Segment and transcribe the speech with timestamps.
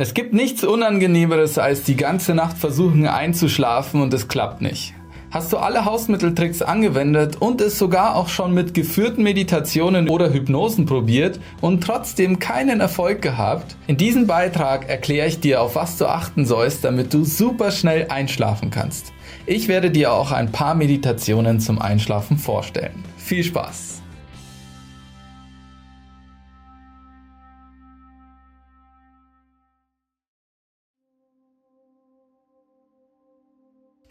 [0.00, 4.94] Es gibt nichts Unangenehmeres, als die ganze Nacht versuchen einzuschlafen und es klappt nicht.
[5.30, 10.86] Hast du alle Hausmitteltricks angewendet und es sogar auch schon mit geführten Meditationen oder Hypnosen
[10.86, 13.76] probiert und trotzdem keinen Erfolg gehabt?
[13.88, 18.06] In diesem Beitrag erkläre ich dir, auf was du achten sollst, damit du super schnell
[18.08, 19.12] einschlafen kannst.
[19.44, 23.04] Ich werde dir auch ein paar Meditationen zum Einschlafen vorstellen.
[23.18, 23.99] Viel Spaß!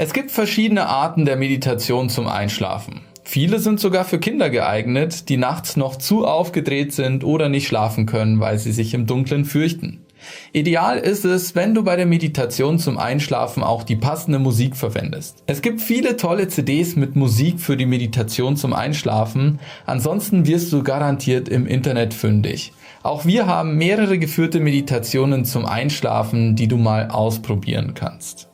[0.00, 3.00] Es gibt verschiedene Arten der Meditation zum Einschlafen.
[3.24, 8.06] Viele sind sogar für Kinder geeignet, die nachts noch zu aufgedreht sind oder nicht schlafen
[8.06, 10.06] können, weil sie sich im Dunkeln fürchten.
[10.52, 15.42] Ideal ist es, wenn du bei der Meditation zum Einschlafen auch die passende Musik verwendest.
[15.46, 20.84] Es gibt viele tolle CDs mit Musik für die Meditation zum Einschlafen, ansonsten wirst du
[20.84, 22.72] garantiert im Internet fündig.
[23.02, 28.47] Auch wir haben mehrere geführte Meditationen zum Einschlafen, die du mal ausprobieren kannst.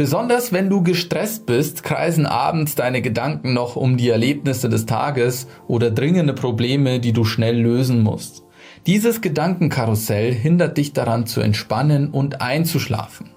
[0.00, 5.46] Besonders wenn du gestresst bist, kreisen abends deine Gedanken noch um die Erlebnisse des Tages
[5.68, 8.42] oder dringende Probleme, die du schnell lösen musst.
[8.86, 13.32] Dieses Gedankenkarussell hindert dich daran zu entspannen und einzuschlafen.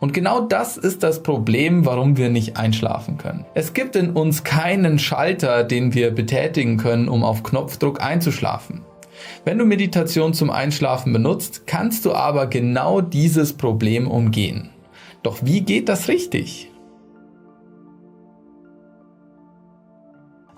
[0.00, 3.46] Und genau das ist das Problem, warum wir nicht einschlafen können.
[3.54, 8.80] Es gibt in uns keinen Schalter, den wir betätigen können, um auf Knopfdruck einzuschlafen.
[9.44, 14.70] Wenn du Meditation zum Einschlafen benutzt, kannst du aber genau dieses Problem umgehen.
[15.22, 16.70] Doch wie geht das richtig?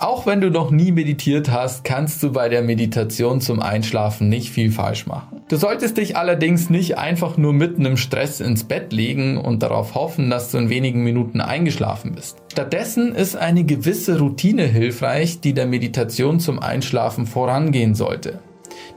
[0.00, 4.50] Auch wenn du noch nie meditiert hast, kannst du bei der Meditation zum Einschlafen nicht
[4.50, 5.42] viel falsch machen.
[5.48, 9.96] Du solltest dich allerdings nicht einfach nur mitten im Stress ins Bett legen und darauf
[9.96, 12.36] hoffen, dass du in wenigen Minuten eingeschlafen bist.
[12.52, 18.38] Stattdessen ist eine gewisse Routine hilfreich, die der Meditation zum Einschlafen vorangehen sollte.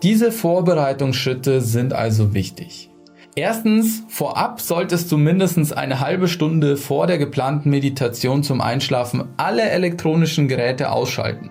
[0.03, 2.90] Diese Vorbereitungsschritte sind also wichtig.
[3.35, 9.69] Erstens, vorab solltest du mindestens eine halbe Stunde vor der geplanten Meditation zum Einschlafen alle
[9.69, 11.49] elektronischen Geräte ausschalten.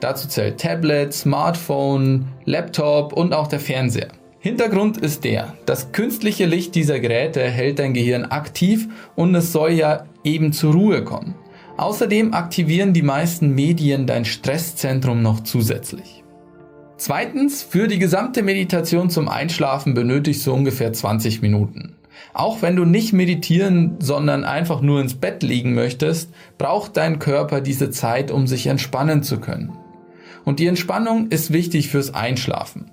[0.00, 4.08] Dazu zählt Tablet, Smartphone, Laptop und auch der Fernseher.
[4.40, 9.70] Hintergrund ist der, das künstliche Licht dieser Geräte hält dein Gehirn aktiv und es soll
[9.70, 11.34] ja eben zur Ruhe kommen.
[11.78, 16.21] Außerdem aktivieren die meisten Medien dein Stresszentrum noch zusätzlich.
[17.04, 21.96] Zweitens, für die gesamte Meditation zum Einschlafen benötigst du ungefähr 20 Minuten.
[22.32, 27.60] Auch wenn du nicht meditieren, sondern einfach nur ins Bett liegen möchtest, braucht dein Körper
[27.60, 29.72] diese Zeit, um sich entspannen zu können.
[30.44, 32.92] Und die Entspannung ist wichtig fürs Einschlafen.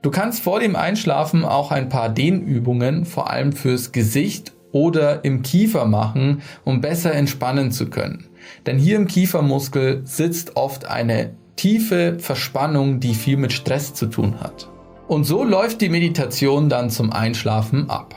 [0.00, 5.42] Du kannst vor dem Einschlafen auch ein paar Dehnübungen, vor allem fürs Gesicht oder im
[5.42, 8.24] Kiefer machen, um besser entspannen zu können.
[8.64, 14.40] Denn hier im Kiefermuskel sitzt oft eine tiefe Verspannung, die viel mit Stress zu tun
[14.40, 14.68] hat.
[15.08, 18.14] Und so läuft die Meditation dann zum Einschlafen ab.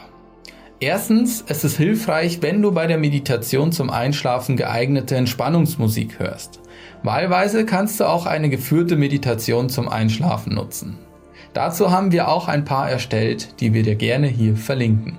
[0.79, 6.59] Erstens, es ist hilfreich, wenn du bei der Meditation zum Einschlafen geeignete Entspannungsmusik hörst.
[7.01, 10.97] Wahlweise kannst du auch eine geführte Meditation zum Einschlafen nutzen.
[11.53, 15.17] Dazu haben wir auch ein paar erstellt, die wir dir gerne hier verlinken.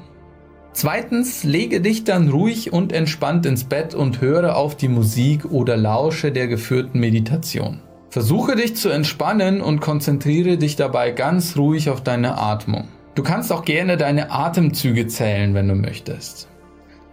[0.72, 5.78] Zweitens, lege dich dann ruhig und entspannt ins Bett und höre auf die Musik oder
[5.78, 7.80] lausche der geführten Meditation.
[8.16, 12.88] Versuche dich zu entspannen und konzentriere dich dabei ganz ruhig auf deine Atmung.
[13.14, 16.48] Du kannst auch gerne deine Atemzüge zählen, wenn du möchtest.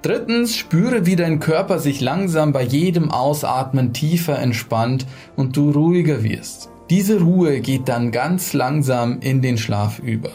[0.01, 5.05] Drittens, spüre, wie dein Körper sich langsam bei jedem Ausatmen tiefer entspannt
[5.35, 6.69] und du ruhiger wirst.
[6.89, 10.31] Diese Ruhe geht dann ganz langsam in den Schlaf über.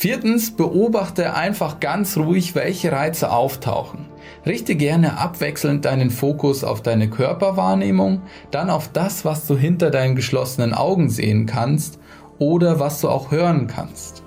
[0.00, 4.06] Viertens, beobachte einfach ganz ruhig, welche Reize auftauchen.
[4.46, 8.22] Richte gerne abwechselnd deinen Fokus auf deine Körperwahrnehmung,
[8.52, 11.98] dann auf das, was du hinter deinen geschlossenen Augen sehen kannst
[12.38, 14.22] oder was du auch hören kannst.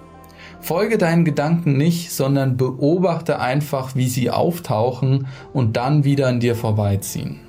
[0.60, 6.58] Folge deinen Gedanken nicht, sondern beobachte einfach, wie sie auftauchen und dann wieder an dir
[6.58, 7.40] vorbeiziehen.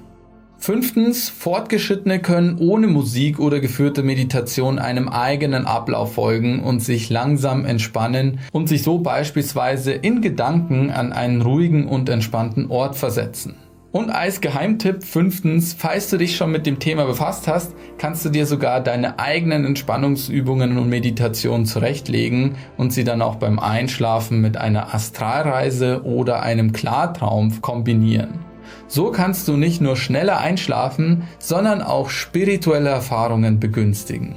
[0.62, 7.64] Fünftens, Fortgeschrittene können ohne Musik oder geführte Meditation einem eigenen Ablauf folgen und sich langsam
[7.64, 13.56] entspannen und sich so beispielsweise in Gedanken an einen ruhigen und entspannten Ort versetzen.
[13.90, 18.28] Und als Geheimtipp fünftens, falls du dich schon mit dem Thema befasst hast, kannst du
[18.28, 24.56] dir sogar deine eigenen Entspannungsübungen und Meditationen zurechtlegen und sie dann auch beim Einschlafen mit
[24.56, 28.51] einer Astralreise oder einem Klartraum kombinieren.
[28.88, 34.36] So kannst du nicht nur schneller einschlafen, sondern auch spirituelle Erfahrungen begünstigen.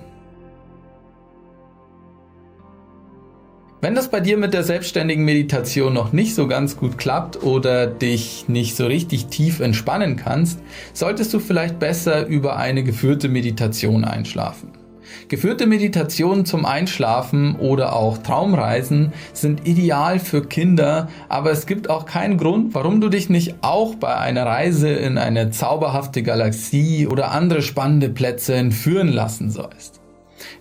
[3.82, 7.86] Wenn das bei dir mit der selbstständigen Meditation noch nicht so ganz gut klappt oder
[7.86, 10.60] dich nicht so richtig tief entspannen kannst,
[10.94, 14.85] solltest du vielleicht besser über eine geführte Meditation einschlafen.
[15.28, 22.06] Geführte Meditationen zum Einschlafen oder auch Traumreisen sind ideal für Kinder, aber es gibt auch
[22.06, 27.32] keinen Grund, warum du dich nicht auch bei einer Reise in eine zauberhafte Galaxie oder
[27.32, 30.02] andere spannende Plätze entführen lassen sollst.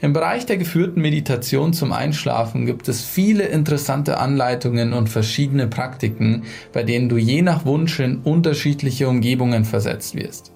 [0.00, 6.44] Im Bereich der geführten Meditation zum Einschlafen gibt es viele interessante Anleitungen und verschiedene Praktiken,
[6.72, 10.53] bei denen du je nach Wunsch in unterschiedliche Umgebungen versetzt wirst.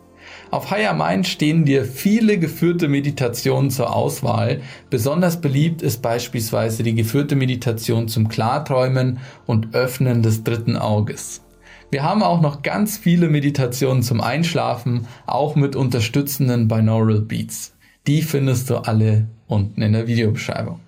[0.51, 4.63] Auf Higher Mind stehen dir viele geführte Meditationen zur Auswahl.
[4.89, 11.43] Besonders beliebt ist beispielsweise die geführte Meditation zum Klarträumen und Öffnen des dritten Auges.
[11.91, 17.75] Wir haben auch noch ganz viele Meditationen zum Einschlafen, auch mit unterstützenden Binaural Beats.
[18.07, 20.81] Die findest du alle unten in der Videobeschreibung.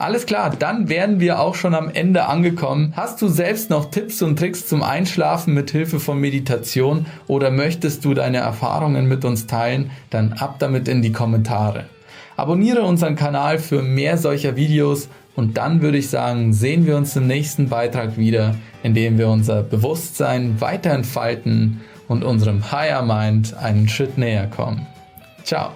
[0.00, 2.94] Alles klar, dann wären wir auch schon am Ende angekommen.
[2.96, 8.02] Hast du selbst noch Tipps und Tricks zum Einschlafen mit Hilfe von Meditation oder möchtest
[8.06, 9.90] du deine Erfahrungen mit uns teilen?
[10.08, 11.84] Dann ab damit in die Kommentare.
[12.38, 17.14] Abonniere unseren Kanal für mehr solcher Videos und dann würde ich sagen, sehen wir uns
[17.16, 23.54] im nächsten Beitrag wieder, in dem wir unser Bewusstsein weiter entfalten und unserem Higher Mind
[23.54, 24.86] einen Schritt näher kommen.
[25.44, 25.72] Ciao.